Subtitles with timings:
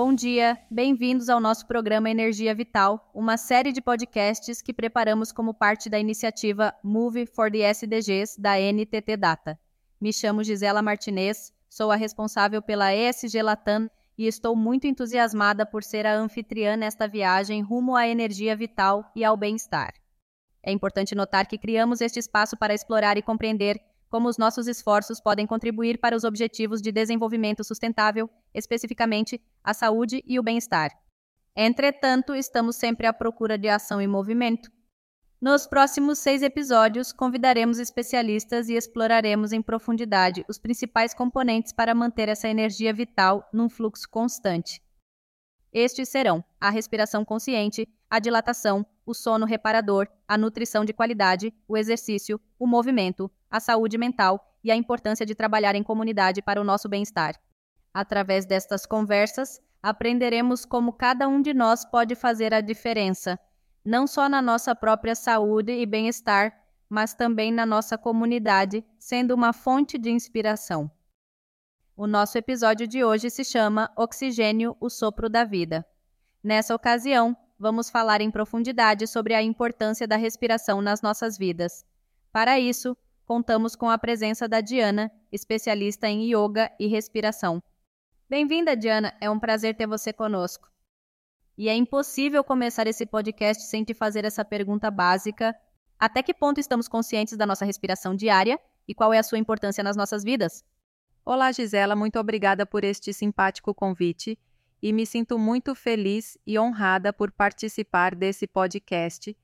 [0.00, 5.52] Bom dia, bem-vindos ao nosso programa Energia Vital, uma série de podcasts que preparamos como
[5.52, 9.58] parte da iniciativa Move for the SDGs da NTT Data.
[10.00, 15.82] Me chamo Gisela Martinez, sou a responsável pela ESG Latam e estou muito entusiasmada por
[15.82, 19.92] ser a anfitriã nesta viagem rumo à energia vital e ao bem-estar.
[20.62, 25.20] É importante notar que criamos este espaço para explorar e compreender como os nossos esforços
[25.20, 30.90] podem contribuir para os objetivos de desenvolvimento sustentável, especificamente a saúde e o bem-estar.
[31.56, 34.70] Entretanto, estamos sempre à procura de ação e movimento.
[35.40, 42.28] Nos próximos seis episódios, convidaremos especialistas e exploraremos em profundidade os principais componentes para manter
[42.28, 44.82] essa energia vital num fluxo constante.
[45.72, 51.76] Estes serão a respiração consciente, a dilatação, o sono reparador, a nutrição de qualidade, o
[51.76, 56.64] exercício, o movimento, a saúde mental e a importância de trabalhar em comunidade para o
[56.64, 57.34] nosso bem-estar.
[57.98, 63.36] Através destas conversas, aprenderemos como cada um de nós pode fazer a diferença,
[63.84, 66.56] não só na nossa própria saúde e bem-estar,
[66.88, 70.88] mas também na nossa comunidade, sendo uma fonte de inspiração.
[71.96, 75.84] O nosso episódio de hoje se chama Oxigênio, o sopro da vida.
[76.40, 81.84] Nessa ocasião, vamos falar em profundidade sobre a importância da respiração nas nossas vidas.
[82.30, 82.96] Para isso,
[83.26, 87.60] contamos com a presença da Diana, especialista em yoga e respiração.
[88.30, 90.70] Bem-vinda, Diana, é um prazer ter você conosco.
[91.56, 95.56] E é impossível começar esse podcast sem te fazer essa pergunta básica:
[95.98, 99.82] até que ponto estamos conscientes da nossa respiração diária e qual é a sua importância
[99.82, 100.62] nas nossas vidas?
[101.24, 104.38] Olá, Gisela, muito obrigada por este simpático convite
[104.82, 109.34] e me sinto muito feliz e honrada por participar desse podcast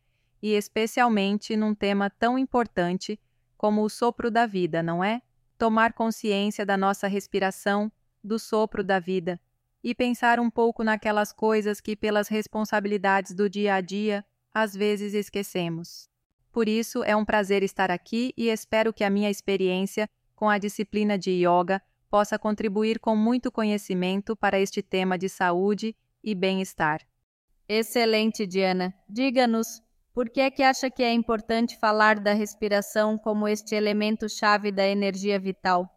[0.42, 3.18] e especialmente num tema tão importante
[3.56, 5.22] como o sopro da vida, não é?
[5.56, 7.90] Tomar consciência da nossa respiração,
[8.24, 9.38] do sopro da vida,
[9.82, 15.12] e pensar um pouco naquelas coisas que, pelas responsabilidades do dia a dia, às vezes
[15.12, 16.08] esquecemos.
[16.50, 20.56] Por isso, é um prazer estar aqui e espero que a minha experiência com a
[20.56, 27.00] disciplina de yoga possa contribuir com muito conhecimento para este tema de saúde e bem-estar.
[27.68, 28.94] Excelente, Diana.
[29.08, 29.82] Diga-nos
[30.14, 34.70] por que é que acha que é importante falar da respiração como este elemento chave
[34.70, 35.90] da energia vital?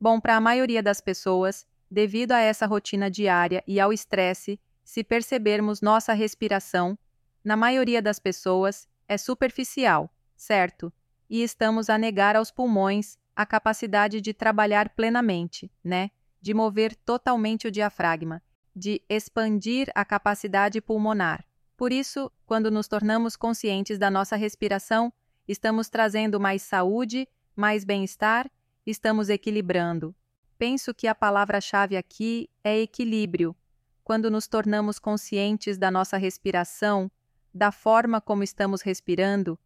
[0.00, 5.04] Bom, para a maioria das pessoas, devido a essa rotina diária e ao estresse, se
[5.04, 6.98] percebermos nossa respiração,
[7.44, 10.92] na maioria das pessoas é superficial, certo?
[11.28, 16.10] E estamos a negar aos pulmões a capacidade de trabalhar plenamente, né?
[16.40, 18.42] De mover totalmente o diafragma,
[18.74, 21.44] de expandir a capacidade pulmonar.
[21.76, 25.12] Por isso, quando nos tornamos conscientes da nossa respiração,
[25.46, 28.50] estamos trazendo mais saúde, mais bem-estar,
[28.84, 30.14] estamos equilibrando.
[30.58, 33.54] Penso que a palavra-chave aqui é equilíbrio.
[34.02, 37.08] Quando nos tornamos conscientes da nossa respiração,
[37.54, 39.56] da forma como estamos respirando,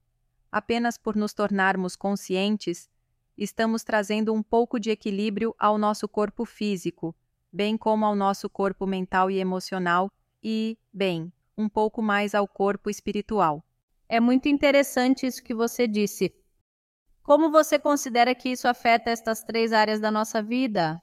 [0.50, 2.91] apenas por nos tornarmos conscientes,
[3.38, 7.16] estamos trazendo um pouco de equilíbrio ao nosso corpo físico,
[7.50, 10.10] bem como ao nosso corpo mental e emocional,
[10.44, 13.64] e, bem, um pouco mais ao corpo espiritual.
[14.09, 16.34] É muito interessante isso que você disse.
[17.22, 21.00] Como você considera que isso afeta estas três áreas da nossa vida?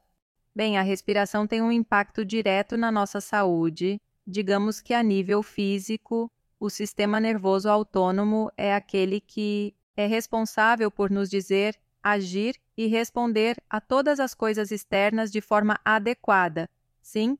[0.53, 4.01] Bem, a respiração tem um impacto direto na nossa saúde.
[4.27, 11.09] Digamos que a nível físico, o sistema nervoso autônomo é aquele que é responsável por
[11.09, 16.69] nos dizer, agir e responder a todas as coisas externas de forma adequada.
[17.01, 17.37] Sim,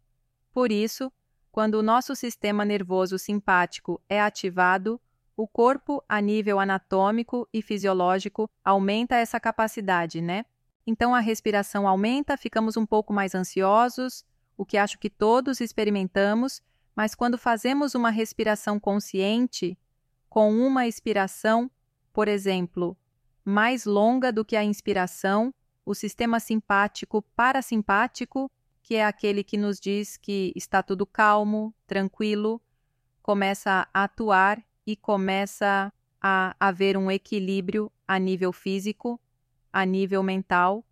[0.54, 1.12] por isso,
[1.52, 5.00] quando o nosso sistema nervoso simpático é ativado,
[5.40, 10.44] o corpo, a nível anatômico e fisiológico, aumenta essa capacidade, né?
[10.86, 14.26] Então a respiração aumenta, ficamos um pouco mais ansiosos,
[14.58, 16.62] o que acho que todos experimentamos,
[16.94, 19.78] mas quando fazemos uma respiração consciente,
[20.28, 21.72] com uma expiração,
[22.12, 22.98] por exemplo,
[23.46, 25.54] mais longa do que a inspiração,
[25.86, 28.52] o sistema simpático parasimpático
[28.84, 32.62] que é aquele que nos diz que está tudo calmo, tranquilo,
[33.22, 39.22] começa a atuar e começa a haver um equilíbrio a nível físico,
[39.72, 40.84] a nível mental.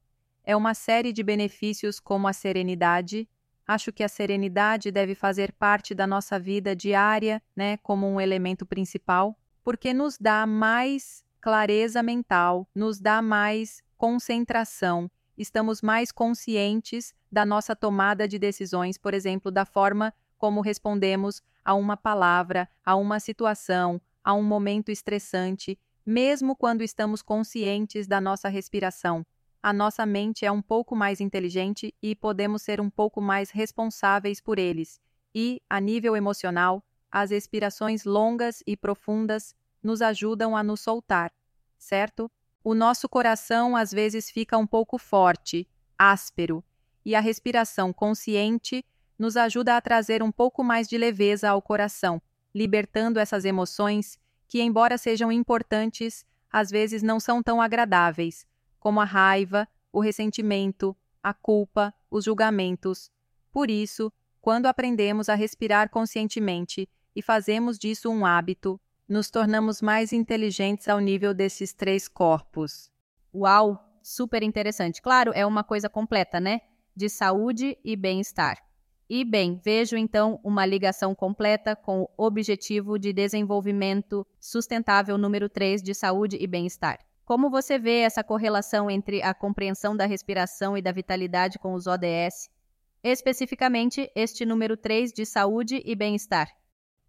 [0.44, 3.28] É uma série de benefícios como a serenidade.
[3.66, 8.68] Acho que a serenidade deve fazer parte da nossa vida diária, né, como um elemento
[8.68, 17.44] principal, porque nos dá mais clareza mental, nos dá mais concentração, estamos mais conscientes da
[17.44, 23.20] nossa tomada de decisões, por exemplo, da forma como respondemos a uma palavra, a uma
[23.20, 29.26] situação, a um momento estressante, mesmo quando estamos conscientes da nossa respiração.
[29.62, 34.40] a nossa mente é um pouco mais inteligente e podemos ser um pouco mais responsáveis
[34.40, 35.02] por eles.
[35.36, 36.82] E, a nível emocional,
[37.12, 39.54] as expirações longas e profundas
[39.84, 41.34] nos ajudam a nos soltar,
[41.78, 42.32] certo?
[42.64, 45.68] O nosso coração às vezes fica um pouco forte,
[45.98, 46.64] áspero,
[47.04, 48.86] e a respiração consciente
[49.18, 52.22] nos ajuda a trazer um pouco mais de leveza ao coração,
[52.54, 58.46] libertando essas emoções que, embora sejam importantes, às vezes não são tão agradáveis,
[58.80, 63.12] como a raiva, o ressentimento, a culpa, os julgamentos.
[63.52, 70.14] Por isso, quando aprendemos a respirar conscientemente e fazemos disso um hábito, nos tornamos mais
[70.14, 72.92] inteligentes ao nível desses três corpos.
[73.34, 73.84] Uau!
[74.02, 75.02] Super interessante.
[75.02, 76.62] Claro, é uma coisa completa, né?
[76.96, 78.67] De saúde e bem-estar.
[79.10, 85.82] E bem, vejo então uma ligação completa com o Objetivo de Desenvolvimento Sustentável número 3
[85.82, 87.00] de Saúde e Bem-Estar.
[87.24, 91.88] Como você vê essa correlação entre a compreensão da respiração e da vitalidade com os
[91.88, 92.50] ODS?
[93.02, 96.50] Especificamente, este número 3 de saúde e bem-estar.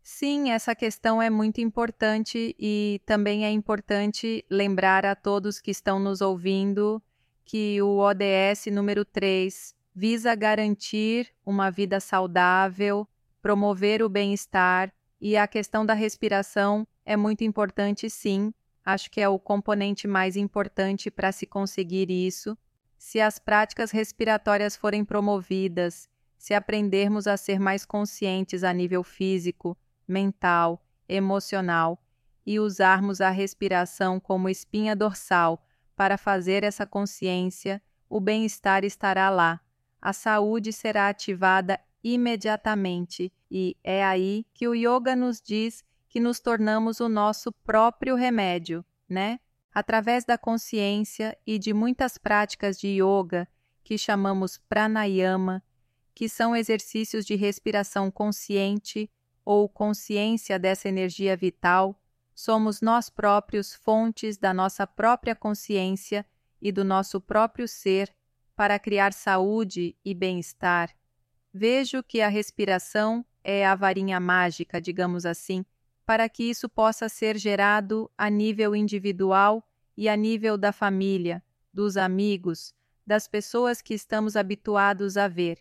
[0.01, 5.99] Sim, essa questão é muito importante e também é importante lembrar a todos que estão
[5.99, 7.03] nos ouvindo
[7.45, 13.05] que o ODS número 3 visa garantir uma vida saudável,
[13.43, 18.55] promover o bem-estar e a questão da respiração é muito importante, sim.
[18.85, 22.57] Acho que é o componente mais importante para se conseguir isso.
[22.97, 29.77] Se as práticas respiratórias forem promovidas, se aprendermos a ser mais conscientes a nível físico,
[30.07, 32.01] mental, emocional
[32.47, 35.61] e usarmos a respiração como espinha dorsal
[35.97, 39.61] para fazer essa consciência, o bem-estar estará lá,
[40.01, 46.41] a saúde será ativada imediatamente e é aí que o yoga nos diz que nos
[46.41, 49.41] tornamos o nosso próprio remédio, né?
[49.73, 53.47] Através da consciência e de muitas práticas de yoga
[53.85, 55.63] que chamamos pranayama,
[56.15, 59.11] que são exercícios de respiração consciente
[59.45, 62.01] ou consciência dessa energia vital,
[62.35, 66.25] somos nós próprios fontes da nossa própria consciência
[66.61, 68.13] e do nosso próprio ser
[68.59, 70.91] para criar saúde e bem-estar,
[71.55, 75.65] vejo que a respiração é a varinha mágica, digamos assim,
[76.05, 79.65] para que isso possa ser gerado a nível individual
[79.97, 81.41] e a nível da família,
[81.73, 82.75] dos amigos,
[83.07, 85.61] das pessoas que estamos habituados a ver.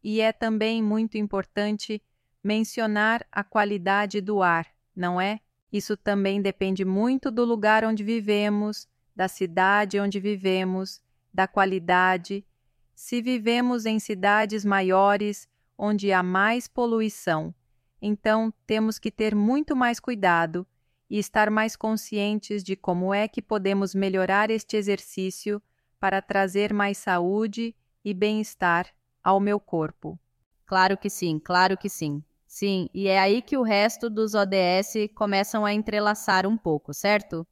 [0.00, 2.00] E é também muito importante
[2.44, 5.40] mencionar a qualidade do ar, não é?
[5.72, 11.02] Isso também depende muito do lugar onde vivemos, da cidade onde vivemos,
[11.36, 12.42] da qualidade,
[12.94, 15.46] se vivemos em cidades maiores
[15.76, 17.54] onde há mais poluição.
[18.00, 20.66] Então, temos que ter muito mais cuidado
[21.10, 25.62] e estar mais conscientes de como é que podemos melhorar este exercício
[26.00, 28.86] para trazer mais saúde e bem-estar
[29.22, 30.18] ao meu corpo.
[30.64, 32.24] Claro que sim, claro que sim.
[32.46, 37.46] Sim, e é aí que o resto dos ODS começam a entrelaçar um pouco, certo?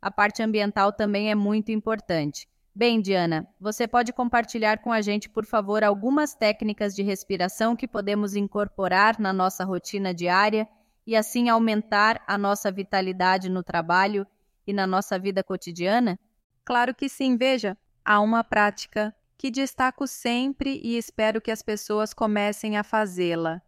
[0.00, 2.46] A parte ambiental também é muito importante.
[2.76, 7.86] Bem, Diana, você pode compartilhar com a gente, por favor, algumas técnicas de respiração que
[7.86, 10.68] podemos incorporar na nossa rotina diária
[11.06, 14.26] e assim aumentar a nossa vitalidade no trabalho
[14.66, 16.18] e na nossa vida cotidiana?
[16.64, 22.12] Claro que sim, veja, há uma prática que destaco sempre e espero que as pessoas
[22.12, 23.62] comecem a fazê-la.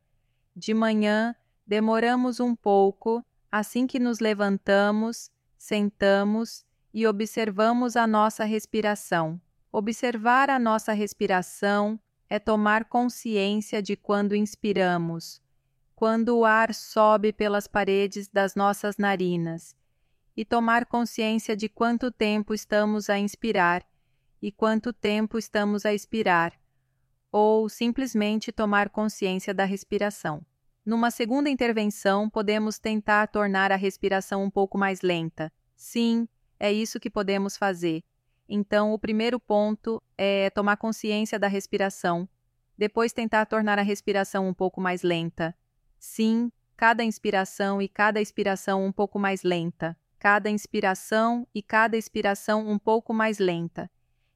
[0.56, 1.32] De manhã,
[1.64, 6.65] demoramos um pouco, assim que nos levantamos, sentamos
[6.96, 9.38] e observamos a nossa respiração.
[9.70, 15.42] Observar a nossa respiração é tomar consciência de quando inspiramos,
[15.94, 19.76] quando o ar sobe pelas paredes das nossas narinas,
[20.34, 23.86] e tomar consciência de quanto tempo estamos a inspirar
[24.40, 26.58] e quanto tempo estamos a expirar,
[27.30, 30.40] ou simplesmente tomar consciência da respiração.
[30.82, 35.52] Numa segunda intervenção, podemos tentar tornar a respiração um pouco mais lenta.
[35.74, 36.26] Sim,
[36.58, 38.02] é isso que podemos fazer.
[38.48, 42.28] Então, o primeiro ponto é tomar consciência da respiração,
[42.78, 45.56] depois tentar tornar a respiração um pouco mais lenta.
[45.98, 52.68] Sim, cada inspiração e cada expiração um pouco mais lenta, cada inspiração e cada expiração
[52.68, 53.90] um pouco mais lenta.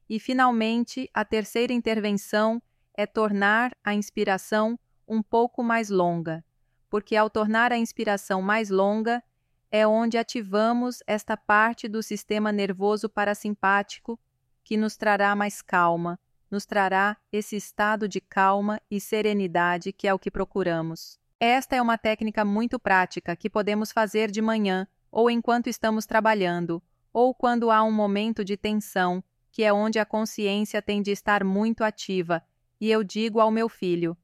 [0.09, 2.61] E, finalmente, a terceira intervenção
[2.93, 6.43] é tornar a inspiração um pouco mais longa,
[6.89, 9.23] porque ao tornar a inspiração mais longa,
[9.71, 14.19] é onde ativamos esta parte do sistema nervoso parasimpático
[14.63, 20.13] que nos trará mais calma, nos trará esse estado de calma e serenidade que é
[20.13, 21.17] o que procuramos.
[21.39, 26.83] Esta é uma técnica muito prática que podemos fazer de manhã ou enquanto estamos trabalhando,
[27.13, 31.43] ou quando há um momento de tensão, que é onde a consciência tem de estar
[31.43, 32.43] muito ativa,
[32.79, 34.17] e eu digo ao meu filho: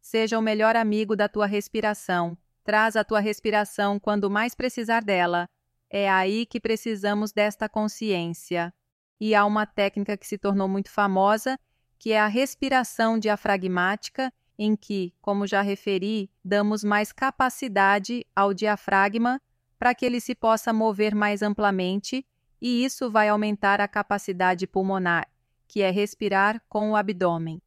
[0.00, 5.48] seja o melhor amigo da tua respiração, traz a tua respiração quando mais precisar dela.
[5.90, 8.74] É aí que precisamos desta consciência.
[9.20, 11.58] E há uma técnica que se tornou muito famosa,
[11.98, 19.40] que é a respiração diafragmática, em que, como já referi, damos mais capacidade ao diafragma
[19.78, 22.26] para que ele se possa mover mais amplamente
[22.60, 25.28] e isso vai aumentar a capacidade pulmonar,
[25.68, 27.60] que é respirar com o abdômen.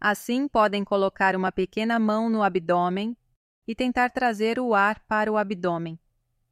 [0.00, 3.16] Assim, podem colocar uma pequena mão no abdômen
[3.66, 5.98] e tentar trazer o ar para o abdômen.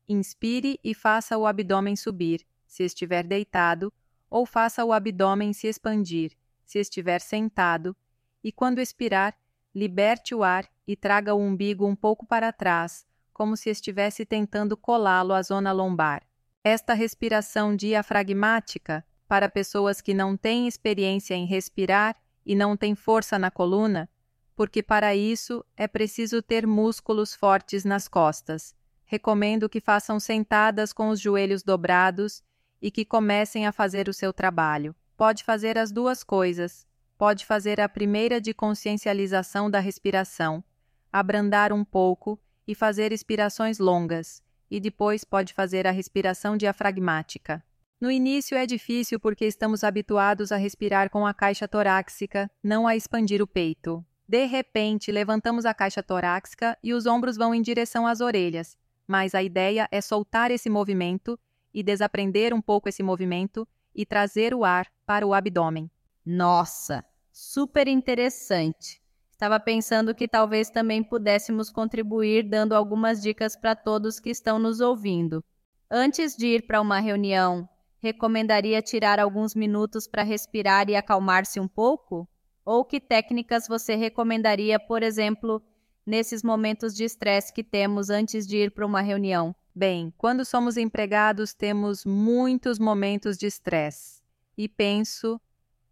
[0.09, 3.93] Inspire e faça o abdômen subir, se estiver deitado,
[4.29, 6.33] ou faça o abdômen se expandir,
[6.65, 7.97] se estiver sentado,
[8.43, 9.37] e quando expirar,
[9.75, 14.77] liberte o ar e traga o umbigo um pouco para trás, como se estivesse tentando
[14.77, 16.23] colá-lo à zona lombar.
[16.63, 23.39] Esta respiração diafragmática, para pessoas que não têm experiência em respirar e não têm força
[23.39, 24.09] na coluna,
[24.57, 28.75] porque para isso é preciso ter músculos fortes nas costas.
[29.05, 32.43] Recomendo que façam sentadas com os joelhos dobrados
[32.81, 34.95] e que comecem a fazer o seu trabalho.
[35.17, 36.87] Pode fazer as duas coisas.
[37.17, 40.65] Pode fazer a primeira de consciencialização da respiração,
[41.13, 47.63] abrandar um pouco e fazer expirações longas e depois pode fazer a respiração diafragmática.
[48.01, 52.97] No início é difícil porque estamos habituados a respirar com a caixa torácica, não a
[52.97, 54.05] expandir o peito.
[54.27, 58.77] De repente, levantamos a caixa torácica e os ombros vão em direção às orelhas,
[59.07, 61.39] mas a ideia é soltar esse movimento
[61.73, 65.91] e desaprender um pouco esse movimento e trazer o ar para o abdômen.
[66.25, 69.03] Nossa, super interessante!
[69.31, 74.81] Estava pensando que talvez também pudéssemos contribuir dando algumas dicas para todos que estão nos
[74.81, 75.45] ouvindo.
[75.91, 81.69] Antes de ir para uma reunião, recomendaria tirar alguns minutos para respirar e acalmar-se um
[81.69, 82.27] pouco?
[82.65, 85.63] Ou que técnicas você recomendaria, por exemplo,
[86.07, 89.55] nesses momentos de estresse que temos antes de ir para uma reunião?
[89.75, 94.23] Bem, quando somos empregados, temos muitos momentos de estresse.
[94.57, 95.41] E penso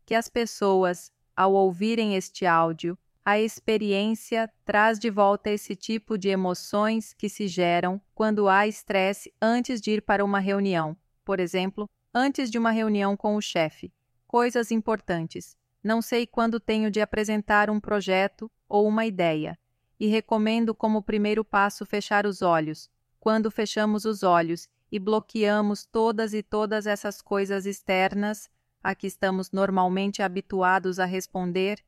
[0.06, 6.28] que as pessoas, ao ouvirem este áudio, a experiência traz de volta esse tipo de
[6.28, 10.96] emoções que se geram quando há estresse antes de ir para uma reunião.
[11.24, 13.92] Por exemplo, antes de uma reunião com o chefe.
[14.26, 15.56] Coisas importantes.
[15.82, 19.58] Não sei quando tenho de apresentar um projeto ou uma ideia.
[19.98, 22.90] E recomendo como primeiro passo fechar os olhos.
[23.18, 28.50] Quando fechamos os olhos e bloqueamos todas e todas essas coisas externas
[28.82, 31.84] a que estamos normalmente habituados a responder,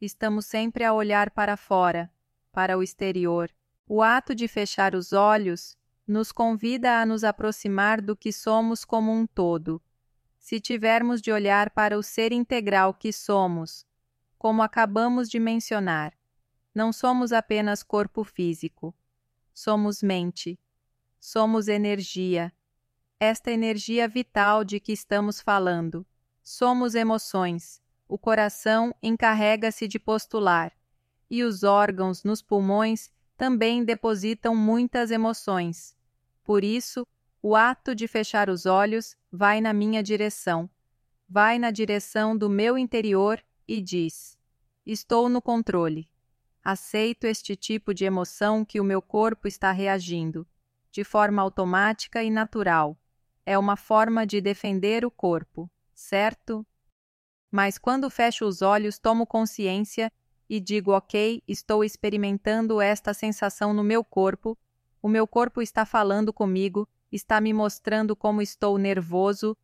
[0.00, 2.12] Estamos sempre a olhar para fora,
[2.52, 3.50] para o exterior.
[3.88, 5.76] O ato de fechar os olhos
[6.06, 9.82] nos convida a nos aproximar do que somos como um todo.
[10.48, 13.84] Se tivermos de olhar para o ser integral que somos,
[14.38, 16.16] como acabamos de mencionar,
[16.72, 18.94] não somos apenas corpo físico,
[19.52, 20.56] somos mente,
[21.18, 22.54] somos energia,
[23.18, 26.06] esta energia vital de que estamos falando,
[26.44, 27.82] somos emoções.
[28.06, 30.72] O coração encarrega-se de postular,
[31.28, 35.96] e os órgãos nos pulmões também depositam muitas emoções.
[36.44, 37.04] Por isso,
[37.48, 40.68] o ato de fechar os olhos vai na minha direção,
[41.28, 44.36] vai na direção do meu interior e diz:
[44.84, 46.10] Estou no controle.
[46.64, 50.44] Aceito este tipo de emoção que o meu corpo está reagindo,
[50.90, 52.98] de forma automática e natural.
[53.44, 56.66] É uma forma de defender o corpo, certo?
[57.48, 60.12] mas quando fecho os olhos tomo consciência
[60.50, 64.58] e digo ok, estou experimentando esta sensação no meu corpo,
[65.00, 69.56] o meu corpo está falando comigo, está me mostrando como estou nervoso,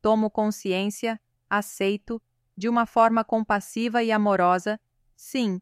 [0.00, 2.22] tomo consciência, aceito,
[2.56, 4.80] de uma forma compassiva e amorosa,
[5.16, 5.60] sim,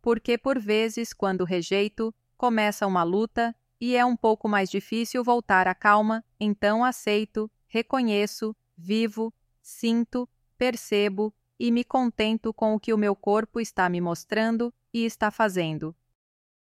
[0.00, 5.66] porque por vezes, quando rejeito, começa uma luta e é um pouco mais difícil voltar
[5.66, 12.98] à calma, então aceito, reconheço, vivo, sinto percebo e me contento com o que o
[12.98, 15.94] meu corpo está me mostrando e está fazendo.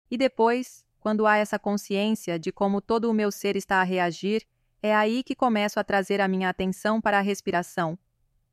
[0.10, 4.48] E depois, quando há essa consciência de como todo o meu ser está a reagir,
[4.82, 8.00] é aí que começo a trazer a minha atenção para a respiração.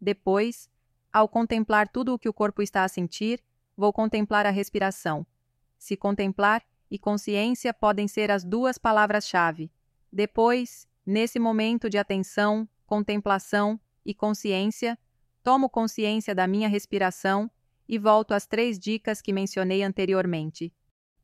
[0.01, 0.69] Depois,
[1.13, 3.41] ao contemplar tudo o que o corpo está a sentir,
[3.77, 5.25] vou contemplar a respiração.
[5.79, 9.71] Se contemplar e consciência podem ser as duas palavras-chave.
[10.13, 14.99] Depois, nesse momento de atenção, contemplação e consciência,
[15.41, 17.49] tomo consciência da minha respiração
[17.89, 20.75] e volto às três dicas que mencionei anteriormente.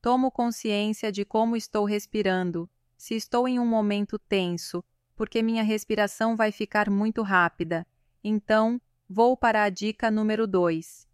[0.06, 4.84] Tomo consciência de como estou respirando, se estou em um momento tenso,
[5.16, 7.84] porque minha respiração vai ficar muito rápida.
[8.22, 11.08] Então, Vou para a dica número 2.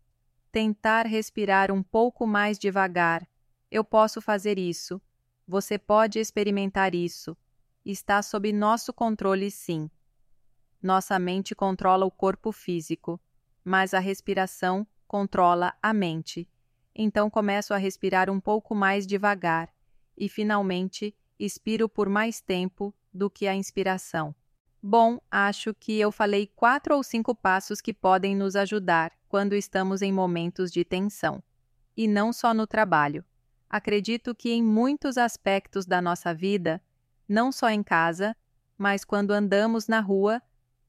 [0.50, 3.26] Tentar respirar um pouco mais devagar.
[3.70, 5.00] Eu posso fazer isso.
[5.49, 7.34] Você pode experimentar isso.
[7.84, 9.90] Está sob nosso controle, sim.
[10.82, 13.18] Nossa mente controla o corpo físico,
[13.64, 16.46] mas a respiração controla a mente.
[16.94, 19.72] Então começo a respirar um pouco mais devagar
[20.16, 24.34] e, finalmente, expiro por mais tempo do que a inspiração.
[24.82, 30.02] Bom, acho que eu falei quatro ou cinco passos que podem nos ajudar quando estamos
[30.02, 31.42] em momentos de tensão.
[31.96, 33.25] E não só no trabalho.
[33.70, 36.82] Acredito que em muitos aspectos da nossa vida,
[37.28, 38.37] não só em casa,
[38.76, 40.42] mas quando andamos na rua,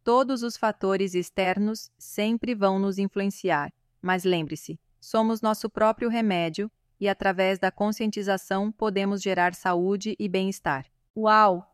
[0.03, 3.71] todos os fatores externos sempre vão nos influenciar.
[4.01, 10.85] Mas lembre-se, somos nosso próprio remédio e, através da conscientização, podemos gerar saúde e bem-estar.
[11.15, 11.69] Uau!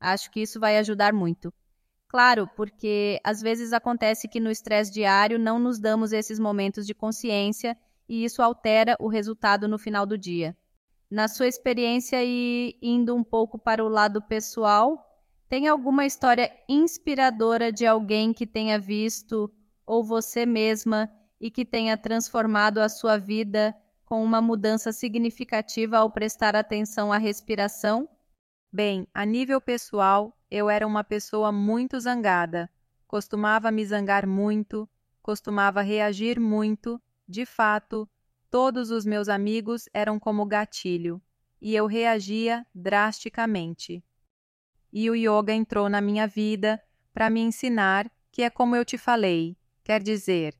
[0.00, 1.52] Acho que isso vai ajudar muito.
[2.08, 6.94] Claro, porque às vezes acontece que no estresse diário não nos damos esses momentos de
[6.94, 7.76] consciência
[8.08, 10.56] e isso altera o resultado no final do dia.
[11.10, 15.06] Na sua experiência e indo um pouco para o lado pessoal,
[15.50, 19.52] tem alguma história inspiradora de alguém que tenha visto
[19.84, 21.10] ou você mesma
[21.40, 27.16] e que tenha transformado a sua vida com uma mudança significativa ao prestar atenção à
[27.16, 28.08] respiração?
[28.72, 32.68] Bem, a nível pessoal, eu era uma pessoa muito zangada.
[33.06, 34.88] Costumava me zangar muito,
[35.22, 37.00] costumava reagir muito.
[37.26, 38.08] De fato,
[38.50, 41.22] todos os meus amigos eram como gatilho,
[41.60, 44.04] e eu reagia drasticamente.
[44.92, 46.82] E o yoga entrou na minha vida
[47.14, 50.59] para me ensinar que é como eu te falei, quer dizer,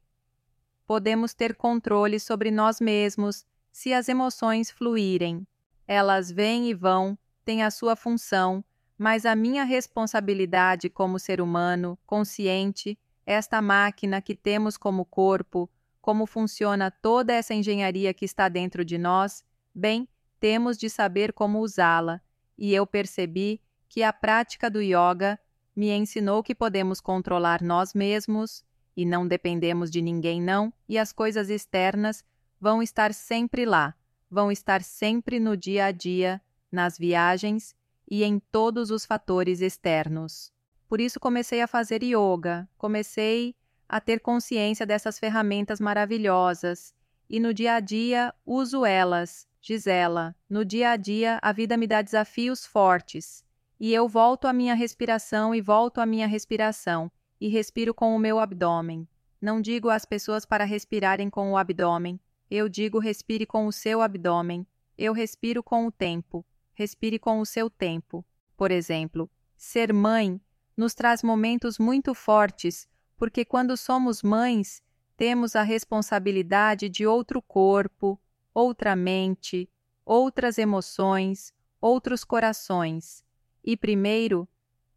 [0.91, 5.47] podemos ter controle sobre nós mesmos se as emoções fluírem.
[5.87, 8.65] Elas vêm e vão, têm a sua função,
[8.99, 16.27] mas a minha responsabilidade como ser humano, consciente, esta máquina que temos como corpo, como
[16.27, 20.09] funciona toda essa engenharia que está dentro de nós, bem,
[20.41, 22.21] temos de saber como usá-la,
[22.59, 25.39] e eu percebi que a prática do yoga
[25.77, 28.65] me ensinou que podemos controlar nós mesmos
[28.97, 32.25] e não dependemos de ninguém não, e as coisas externas
[32.61, 33.95] vão estar sempre lá,
[34.31, 37.75] vão estar sempre no dia a dia, nas viagens
[38.11, 40.53] e em todos os fatores externos.
[40.89, 43.55] Por isso comecei a fazer yoga, comecei
[43.89, 46.95] a ter consciência dessas ferramentas maravilhosas
[47.29, 49.49] e no dia a dia uso elas.
[49.63, 53.45] Gisela, no dia a dia a vida me dá desafios fortes
[53.79, 58.19] e eu volto à minha respiração e volto à minha respiração e respiro com o
[58.19, 59.09] meu abdômen.
[59.41, 64.03] Não digo às pessoas para respirarem com o abdômen, eu digo respire com o seu
[64.03, 64.67] abdômen.
[64.99, 66.45] Eu respiro com o tempo
[66.81, 68.25] respire com o seu tempo.
[68.57, 70.41] Por exemplo, ser mãe
[70.75, 74.83] nos traz momentos muito fortes, porque quando somos mães,
[75.15, 78.19] temos a responsabilidade de outro corpo,
[78.55, 79.69] outra mente,
[80.07, 83.23] outras emoções, outros corações.
[83.63, 84.49] E primeiro,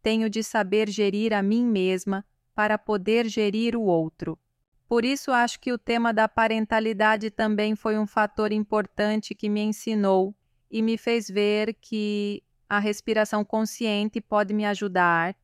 [0.02, 4.38] tenho de saber gerir a mim mesma para poder gerir o outro.
[4.86, 9.60] Por isso acho que o tema da parentalidade também foi um fator importante que me
[9.60, 10.34] ensinou
[10.70, 15.36] e me fez ver que a respiração consciente pode me ajudar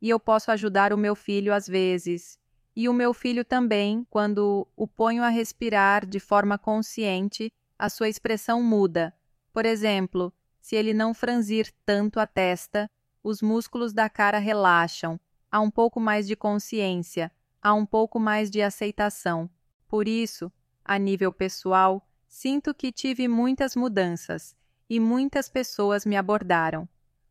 [0.00, 2.38] e eu posso ajudar o meu filho às vezes.
[2.74, 8.08] E o meu filho também, quando o ponho a respirar de forma consciente, a sua
[8.08, 9.12] expressão muda.
[9.52, 12.90] Por exemplo, se ele não franzir tanto a testa,
[13.22, 15.18] os músculos da cara relaxam,
[15.50, 17.30] há um pouco mais de consciência,
[17.60, 19.48] há um pouco mais de aceitação.
[19.86, 20.52] Por isso,
[20.84, 24.56] a nível pessoal, sinto que tive muitas mudanças
[24.88, 26.88] e muitas pessoas me abordaram.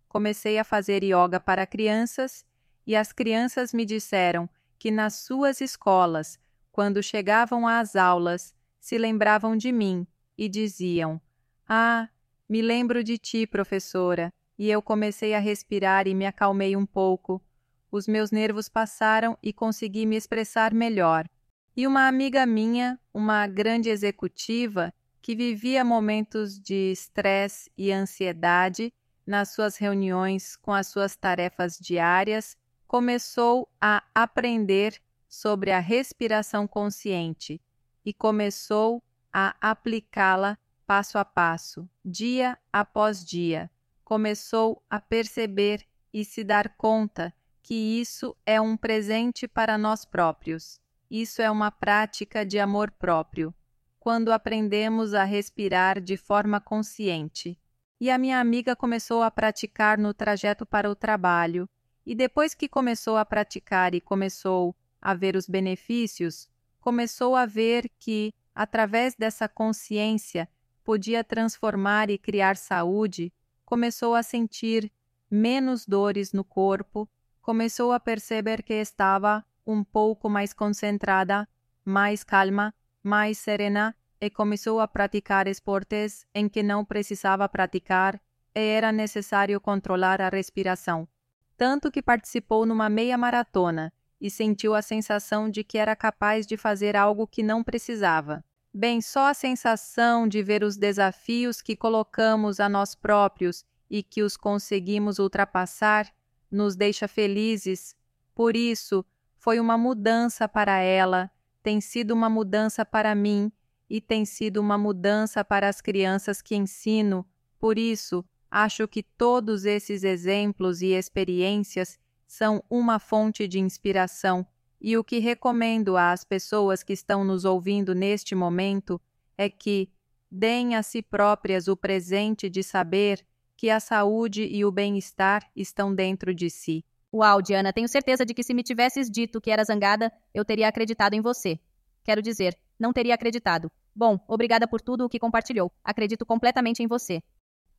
[0.07, 2.45] Comecei a fazer yoga para crianças
[2.85, 4.49] e as crianças me disseram
[4.79, 6.39] que nas suas escolas,
[6.71, 11.19] quando chegavam às aulas, se lembravam de mim e diziam:
[11.67, 12.07] Ah,
[12.47, 14.31] me lembro de ti, professora.
[14.57, 17.43] E eu comecei a respirar e me acalmei um pouco.
[17.91, 21.27] Os meus nervos passaram e consegui me expressar melhor.
[21.75, 28.93] E uma amiga minha, uma grande executiva, que vivia momentos de estresse e ansiedade
[29.25, 37.61] nas suas reuniões com as suas tarefas diárias, começou a aprender sobre a respiração consciente
[38.05, 43.69] e começou a aplicá-la passo a passo, dia após dia.
[44.05, 47.33] Começou a perceber e se dar conta
[47.67, 50.79] que isso é um presente para nós próprios.
[51.11, 53.53] Isso é uma prática de amor próprio
[53.99, 57.59] quando aprendemos a respirar de forma consciente.
[57.99, 61.67] E a minha amiga começou a praticar no trajeto para o trabalho,
[62.05, 66.47] e depois que começou a praticar e começou a ver os benefícios,
[66.79, 70.47] começou a ver que, através dessa consciência,
[70.85, 73.33] podia transformar e criar saúde,
[73.65, 74.89] começou a sentir
[75.29, 77.09] menos dores no corpo,
[77.47, 81.47] começou a perceber que estava um pouco mais concentrada,
[81.85, 88.19] mais calma, mais serena e começou a praticar esportes em que não precisava praticar
[88.53, 91.07] e era necessário controlar a respiração.
[91.55, 96.57] Tanto que participou numa meia maratona e sentiu a sensação de que era capaz de
[96.57, 98.43] fazer algo que não precisava.
[98.73, 104.21] Bem, só a sensação de ver os desafios que colocamos a nós próprios e que
[104.21, 106.11] os conseguimos ultrapassar
[106.51, 107.95] nos deixa felizes.
[108.33, 109.05] Por isso,
[109.35, 111.31] foi uma mudança para ela,
[111.61, 113.51] tem sido uma mudança para mim
[113.89, 117.25] e tem sido uma mudança para as crianças que ensino.
[117.59, 124.45] Por isso, acho que todos esses exemplos e experiências são uma fonte de inspiração,
[124.79, 129.01] e o que recomendo às pessoas que estão nos ouvindo neste momento
[129.37, 129.89] é que
[130.29, 133.25] deem a si próprias o presente de saber
[133.57, 136.85] que a saúde e o bem-estar estão dentro de si.
[137.11, 140.67] Uau, Diana, tenho certeza de que se me tivesses dito que era zangada, eu teria
[140.67, 141.59] acreditado em você.
[142.03, 143.71] Quero dizer, não teria acreditado.
[143.95, 145.71] Bom, obrigada por tudo o que compartilhou.
[145.83, 147.23] Acredito completamente em você.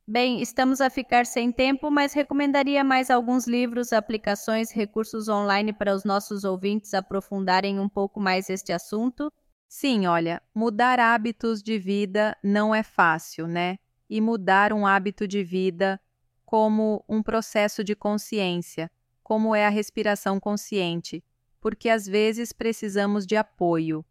[0.05, 5.93] Bem, estamos a ficar sem tempo, mas recomendaria mais alguns livros, aplicações, recursos online para
[5.93, 9.31] os nossos ouvintes aprofundarem um pouco mais este assunto?
[9.67, 13.77] Sim, olha, mudar hábitos de vida não é fácil, né?
[14.09, 16.01] E mudar um hábito de vida
[16.45, 18.89] como um processo de consciência,
[19.21, 21.23] como é a respiração consciente,
[21.61, 24.03] porque às vezes precisamos de apoio.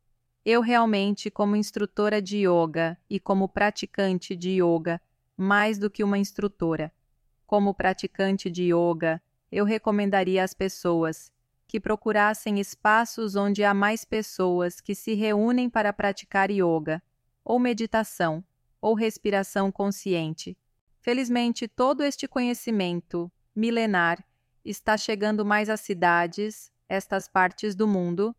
[0.44, 5.00] Eu realmente, como instrutora de yoga e como praticante de yoga,
[5.36, 6.92] mais do que uma instrutora.
[7.46, 11.32] Como praticante de yoga, eu recomendaria às pessoas
[11.66, 17.02] que procurassem espaços onde há mais pessoas que se reúnem para praticar yoga,
[17.44, 18.44] ou meditação,
[18.80, 20.56] ou respiração consciente.
[21.00, 24.24] Felizmente, todo este conhecimento milenar
[24.64, 28.34] está chegando mais às cidades, estas partes do mundo.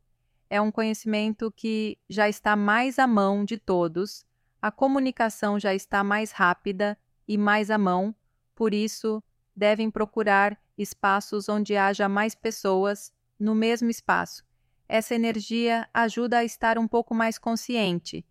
[0.49, 4.25] É um conhecimento que já está mais à mão de todos
[4.61, 8.13] a comunicação já está mais rápida e mais à mão,
[8.53, 9.23] por isso,
[9.55, 14.43] devem procurar espaços onde haja mais pessoas no mesmo espaço.
[14.87, 18.25] Essa energia ajuda a estar um pouco mais consciente.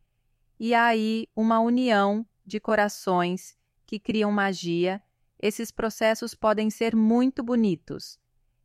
[0.58, 5.02] E aí uma união de corações que criam magia.
[5.40, 8.18] Esses processos podem ser muito bonitos.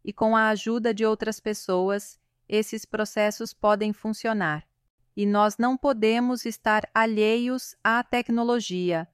[0.03, 4.67] E com a ajuda de outras pessoas, esses processos podem funcionar
[5.15, 9.07] e nós não podemos estar alheios à tecnologia.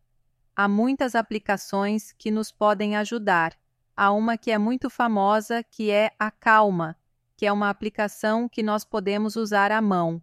[0.56, 3.54] Há muitas aplicações que nos podem ajudar.
[3.96, 6.96] Há uma que é muito famosa, que é a Calma,
[7.36, 10.22] que é uma aplicação que nós podemos usar à mão.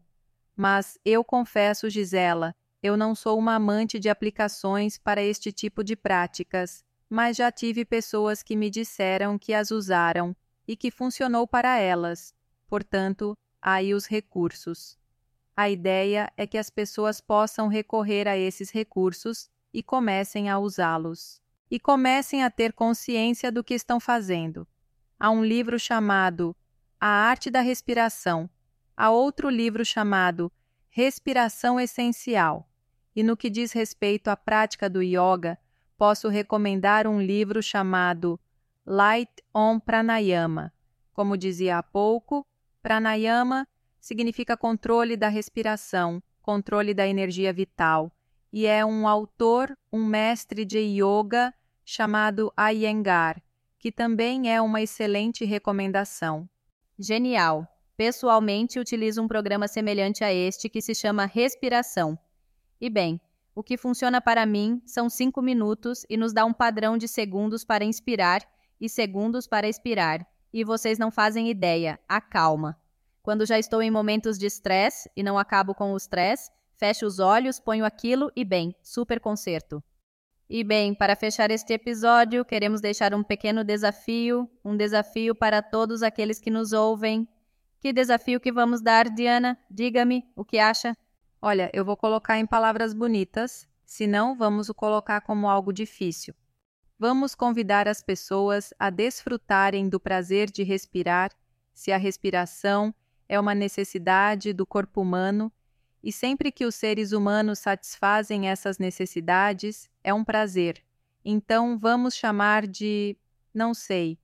[0.57, 5.95] Mas eu confesso, Gisela, eu não sou uma amante de aplicações para este tipo de
[5.95, 10.35] práticas, mas já tive pessoas que me disseram que as usaram
[10.67, 12.35] e que funcionou para elas.
[12.67, 14.99] Portanto, aí os recursos.
[15.57, 21.41] A ideia é que as pessoas possam recorrer a esses recursos e comecem a usá-los.
[21.71, 24.67] E comecem a ter consciência do que estão fazendo.
[25.19, 26.55] Há um livro chamado
[27.01, 28.49] A Arte da Respiração.
[28.99, 30.51] Há outro livro chamado
[30.89, 32.67] Respiração Essencial.
[33.15, 35.59] E no que diz respeito à prática do yoga,
[35.99, 38.41] posso recomendar um livro chamado
[38.87, 40.73] Light on Pranayama.
[41.13, 42.47] Como dizia há pouco,
[42.81, 43.69] pranayama
[44.01, 48.11] significa controle da respiração, controle da energia vital,
[48.51, 51.53] e é um autor, um mestre de yoga
[51.85, 53.43] chamado Iyengar,
[53.79, 56.49] que também é uma excelente recomendação.
[56.99, 57.76] Genial!
[57.97, 62.19] Pessoalmente, utilizo um programa semelhante a este que se chama Respiração.
[62.81, 63.21] E bem,
[63.55, 67.65] o que funciona para mim são cinco minutos e nos dá um padrão de segundos
[67.65, 68.43] para inspirar
[68.79, 70.27] e segundos para expirar.
[70.53, 72.79] E vocês não fazem ideia, acalma.
[73.23, 77.19] Quando já estou em momentos de estresse e não acabo com o estresse, fecho os
[77.19, 79.83] olhos, ponho aquilo e bem, super concerto.
[80.49, 86.03] E bem, para fechar este episódio, queremos deixar um pequeno desafio, um desafio para todos
[86.03, 87.27] aqueles que nos ouvem.
[87.81, 89.59] Que desafio que vamos dar, Diana?
[89.71, 90.97] Diga-me o que acha.
[91.41, 96.35] Olha, eu vou colocar em palavras bonitas, senão vamos o colocar como algo difícil.
[96.99, 101.31] Vamos convidar as pessoas a desfrutarem do prazer de respirar,
[101.75, 102.95] se a respiração
[103.29, 105.53] é uma necessidade do corpo humano,
[106.03, 110.83] e sempre que os seres humanos satisfazem essas necessidades, é um prazer.
[111.23, 113.17] Então vamos chamar de,
[113.53, 114.19] não sei,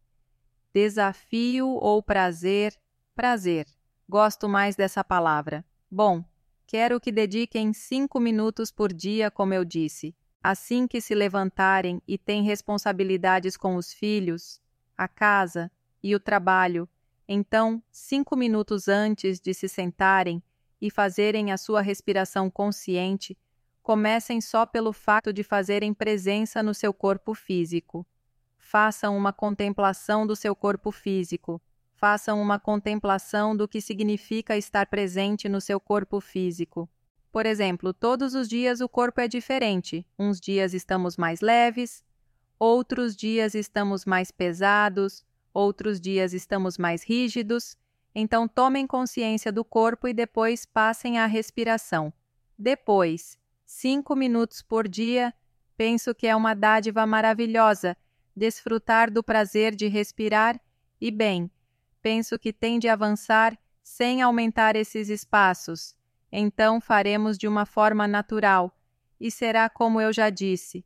[0.73, 2.75] desafio ou prazer,
[3.15, 3.67] prazer.
[4.09, 5.65] Gosto mais dessa palavra.
[5.91, 6.25] Bom,
[6.67, 10.15] quero que dediquem cinco minutos por dia, como eu disse.
[10.43, 14.61] Assim que se levantarem e têm responsabilidades com os filhos,
[14.97, 15.71] a casa
[16.03, 16.89] e o trabalho,
[17.29, 20.43] então, cinco minutos antes de se sentarem
[20.81, 23.39] e fazerem a sua respiração consciente,
[23.83, 28.07] comecem só pelo fato de fazerem presença no seu corpo físico.
[28.59, 31.61] Façam uma contemplação do seu corpo físico.
[32.03, 36.91] Façam uma contemplação do que significa estar presente no seu corpo físico.
[37.31, 40.05] Por exemplo, todos os dias o corpo é diferente.
[40.19, 42.03] Uns dias estamos mais leves,
[42.59, 47.77] outros dias estamos mais pesados, outros dias estamos mais rígidos.
[48.13, 52.13] Então, tomem consciência do corpo e depois passem à respiração.
[52.59, 55.33] Depois, cinco minutos por dia,
[55.77, 57.97] penso que é uma dádiva maravilhosa
[58.35, 60.61] desfrutar do prazer de respirar
[61.01, 61.49] e, bem,
[62.03, 65.95] penso que tem de avançar sem aumentar esses espaços.
[66.31, 68.77] Então faremos de uma forma natural
[69.21, 70.85] e será como eu já disse.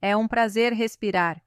[0.00, 1.42] É um prazer respirar.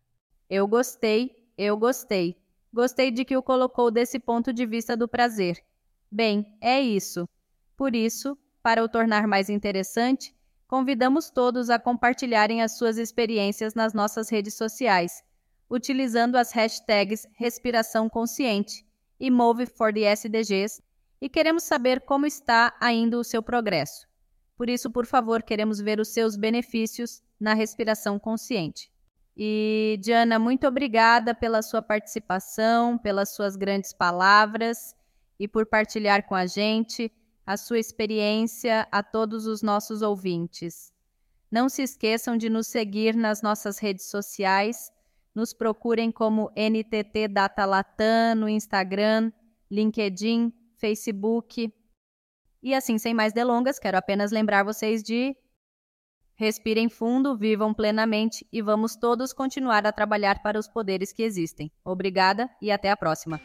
[0.49, 2.37] Eu gostei, eu gostei.
[2.73, 5.63] Gostei de que o colocou desse ponto de vista do prazer.
[6.11, 7.27] Bem, é isso.
[7.75, 10.35] Por isso, para o tornar mais interessante,
[10.67, 15.23] convidamos todos a compartilharem as suas experiências nas nossas redes sociais,
[15.69, 18.86] utilizando as hashtags Respiração Consciente
[19.19, 20.81] e Move for the SDGs,
[21.19, 24.07] e queremos saber como está ainda o seu progresso.
[24.55, 28.91] Por isso, por favor, queremos ver os seus benefícios na respiração consciente.
[29.35, 34.95] E, Diana, muito obrigada pela sua participação, pelas suas grandes palavras
[35.39, 37.11] e por partilhar com a gente
[37.45, 40.91] a sua experiência a todos os nossos ouvintes.
[41.51, 44.91] Não se esqueçam de nos seguir nas nossas redes sociais.
[45.37, 49.31] Nos procurem como NTT Data Latam no Instagram,
[49.69, 51.71] LinkedIn, Facebook.
[52.63, 55.37] E assim, sem mais delongas, quero apenas lembrar vocês de
[56.33, 61.71] Respirem fundo, vivam plenamente e vamos todos continuar a trabalhar para os poderes que existem.
[61.85, 63.39] Obrigada e até a próxima.